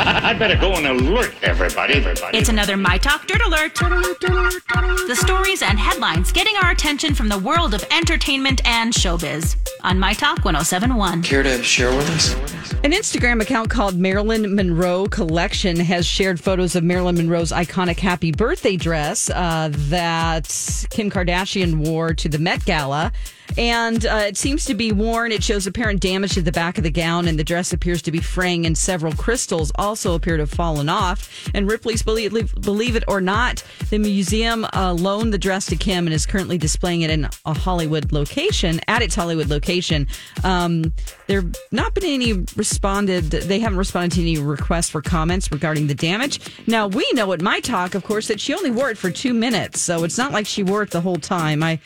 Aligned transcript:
I 0.02 0.32
better 0.32 0.56
go 0.56 0.72
and 0.72 0.86
alert 0.86 1.34
everybody. 1.42 1.92
Everybody. 1.92 2.38
It's 2.38 2.48
another 2.48 2.78
My 2.78 2.96
Talk 2.96 3.26
Dirt 3.26 3.42
Alert. 3.42 3.74
The 3.74 5.14
stories 5.14 5.60
and 5.60 5.78
headlines 5.78 6.32
getting 6.32 6.56
our 6.62 6.70
attention 6.70 7.14
from 7.14 7.28
the 7.28 7.38
world 7.38 7.74
of 7.74 7.84
entertainment 7.90 8.66
and 8.66 8.94
showbiz 8.94 9.56
on 9.82 9.98
My 9.98 10.14
Talk 10.14 10.42
1071. 10.42 11.22
Care 11.22 11.42
to 11.42 11.62
share 11.62 11.94
with 11.94 12.08
us? 12.10 12.32
An 12.82 12.92
Instagram 12.92 13.42
account 13.42 13.68
called 13.68 13.98
Marilyn 13.98 14.54
Monroe 14.54 15.04
Collection 15.06 15.78
has 15.78 16.06
shared 16.06 16.40
photos 16.40 16.74
of 16.74 16.82
Marilyn 16.82 17.16
Monroe's 17.16 17.52
iconic 17.52 17.98
happy 17.98 18.32
birthday 18.32 18.76
dress 18.76 19.28
uh, 19.28 19.68
that 19.70 20.46
Kim 20.88 21.10
Kardashian 21.10 21.86
wore 21.86 22.14
to 22.14 22.26
the 22.26 22.38
Met 22.38 22.64
Gala. 22.64 23.12
And 23.58 24.06
uh, 24.06 24.24
it 24.26 24.36
seems 24.36 24.64
to 24.66 24.74
be 24.74 24.92
worn. 24.92 25.32
It 25.32 25.42
shows 25.42 25.66
apparent 25.66 26.00
damage 26.00 26.34
to 26.34 26.42
the 26.42 26.52
back 26.52 26.78
of 26.78 26.84
the 26.84 26.90
gown, 26.90 27.28
and 27.28 27.38
the 27.38 27.44
dress 27.44 27.72
appears 27.72 28.02
to 28.02 28.10
be 28.10 28.20
fraying, 28.20 28.66
and 28.66 28.76
several 28.76 29.12
crystals 29.12 29.72
also 29.74 30.14
appear 30.14 30.36
to 30.36 30.42
have 30.42 30.50
fallen 30.50 30.88
off. 30.88 31.48
And 31.54 31.68
Ripley's, 31.68 32.02
believe, 32.02 32.54
believe 32.60 32.96
it 32.96 33.04
or 33.08 33.20
not, 33.20 33.62
the 33.90 33.98
museum 33.98 34.66
uh, 34.72 34.92
loaned 34.92 35.32
the 35.32 35.38
dress 35.38 35.66
to 35.66 35.76
Kim 35.76 36.06
and 36.06 36.14
is 36.14 36.26
currently 36.26 36.58
displaying 36.58 37.02
it 37.02 37.10
in 37.10 37.28
a 37.44 37.54
Hollywood 37.54 38.12
location, 38.12 38.80
at 38.88 39.02
its 39.02 39.14
Hollywood 39.14 39.48
location. 39.48 40.06
Um, 40.44 40.92
there 41.26 41.42
have 41.42 41.54
not 41.70 41.94
been 41.94 42.04
any 42.04 42.44
responded, 42.56 43.24
they 43.30 43.60
haven't 43.60 43.78
responded 43.78 44.12
to 44.16 44.20
any 44.20 44.38
requests 44.38 44.90
for 44.90 45.02
comments 45.02 45.50
regarding 45.52 45.86
the 45.86 45.94
damage. 45.94 46.40
Now, 46.66 46.86
we 46.86 47.08
know 47.12 47.32
at 47.32 47.40
My 47.40 47.60
Talk, 47.60 47.94
of 47.94 48.04
course, 48.04 48.28
that 48.28 48.40
she 48.40 48.54
only 48.54 48.70
wore 48.70 48.90
it 48.90 48.98
for 48.98 49.10
two 49.10 49.34
minutes, 49.34 49.80
so 49.80 50.04
it's 50.04 50.18
not 50.18 50.32
like 50.32 50.46
she 50.46 50.62
wore 50.62 50.82
it 50.82 50.90
the 50.90 51.00
whole 51.00 51.16
time. 51.16 51.62
I, 51.62 51.78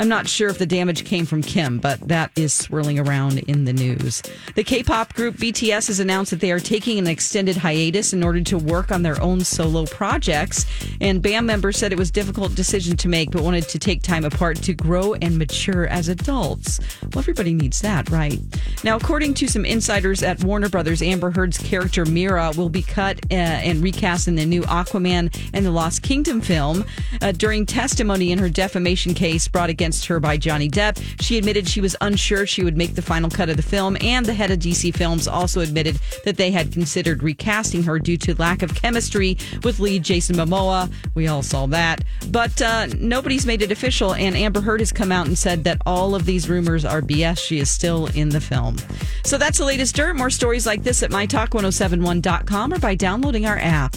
I'm 0.00 0.08
not 0.08 0.26
sure 0.26 0.48
if 0.48 0.56
the 0.56 0.64
damage 0.64 1.04
came 1.04 1.26
from 1.26 1.42
Kim, 1.42 1.76
but 1.76 2.00
that 2.08 2.30
is 2.34 2.54
swirling 2.54 2.98
around 2.98 3.40
in 3.40 3.66
the 3.66 3.74
news. 3.74 4.22
The 4.54 4.64
K 4.64 4.82
pop 4.82 5.12
group 5.12 5.36
BTS 5.36 5.88
has 5.88 6.00
announced 6.00 6.30
that 6.30 6.40
they 6.40 6.52
are 6.52 6.58
taking 6.58 6.98
an 6.98 7.06
extended 7.06 7.58
hiatus 7.58 8.14
in 8.14 8.24
order 8.24 8.40
to 8.44 8.56
work 8.56 8.90
on 8.90 9.02
their 9.02 9.20
own 9.20 9.40
solo 9.44 9.84
projects. 9.84 10.64
And 11.02 11.20
band 11.20 11.46
members 11.46 11.76
said 11.76 11.92
it 11.92 11.98
was 11.98 12.08
a 12.08 12.14
difficult 12.14 12.54
decision 12.54 12.96
to 12.96 13.08
make, 13.08 13.30
but 13.30 13.42
wanted 13.42 13.68
to 13.68 13.78
take 13.78 14.02
time 14.02 14.24
apart 14.24 14.56
to 14.62 14.72
grow 14.72 15.12
and 15.12 15.36
mature 15.36 15.86
as 15.88 16.08
adults. 16.08 16.80
Well, 17.02 17.18
everybody 17.18 17.52
needs 17.52 17.82
that, 17.82 18.08
right? 18.08 18.40
Now, 18.82 18.96
according 18.96 19.34
to 19.34 19.48
some 19.48 19.66
insiders 19.66 20.22
at 20.22 20.42
Warner 20.42 20.70
Brothers, 20.70 21.02
Amber 21.02 21.30
Heard's 21.30 21.58
character 21.58 22.06
Mera 22.06 22.52
will 22.56 22.70
be 22.70 22.80
cut 22.80 23.20
uh, 23.30 23.34
and 23.34 23.82
recast 23.82 24.28
in 24.28 24.36
the 24.36 24.46
new 24.46 24.62
Aquaman 24.62 25.50
and 25.52 25.66
the 25.66 25.70
Lost 25.70 26.00
Kingdom 26.02 26.40
film. 26.40 26.86
Uh, 27.20 27.32
during 27.32 27.66
testimony 27.66 28.32
in 28.32 28.38
her 28.38 28.48
defamation 28.48 29.12
case 29.12 29.46
brought 29.46 29.68
against 29.90 30.06
her 30.06 30.20
by 30.20 30.36
Johnny 30.36 30.70
Depp, 30.70 31.02
she 31.20 31.36
admitted 31.36 31.66
she 31.66 31.80
was 31.80 31.96
unsure 32.00 32.46
she 32.46 32.62
would 32.62 32.76
make 32.76 32.94
the 32.94 33.02
final 33.02 33.28
cut 33.28 33.48
of 33.48 33.56
the 33.56 33.62
film, 33.62 33.96
and 34.00 34.24
the 34.24 34.32
head 34.32 34.52
of 34.52 34.60
DC 34.60 34.94
Films 34.94 35.26
also 35.26 35.60
admitted 35.60 35.98
that 36.24 36.36
they 36.36 36.52
had 36.52 36.70
considered 36.72 37.24
recasting 37.24 37.82
her 37.82 37.98
due 37.98 38.16
to 38.16 38.40
lack 38.40 38.62
of 38.62 38.72
chemistry 38.72 39.36
with 39.64 39.80
lead 39.80 40.04
Jason 40.04 40.36
Momoa. 40.36 40.88
We 41.16 41.26
all 41.26 41.42
saw 41.42 41.66
that. 41.66 42.04
But 42.28 42.62
uh, 42.62 42.86
nobody's 42.98 43.46
made 43.46 43.62
it 43.62 43.72
official, 43.72 44.14
and 44.14 44.36
Amber 44.36 44.60
Heard 44.60 44.78
has 44.78 44.92
come 44.92 45.10
out 45.10 45.26
and 45.26 45.36
said 45.36 45.64
that 45.64 45.82
all 45.84 46.14
of 46.14 46.24
these 46.24 46.48
rumors 46.48 46.84
are 46.84 47.02
BS. 47.02 47.38
She 47.40 47.58
is 47.58 47.68
still 47.68 48.06
in 48.14 48.28
the 48.28 48.40
film. 48.40 48.76
So 49.24 49.38
that's 49.38 49.58
the 49.58 49.64
latest 49.64 49.96
dirt. 49.96 50.14
More 50.14 50.30
stories 50.30 50.66
like 50.66 50.84
this 50.84 51.02
at 51.02 51.10
mytalk1071.com 51.10 52.74
or 52.74 52.78
by 52.78 52.94
downloading 52.94 53.44
our 53.44 53.58
app. 53.58 53.96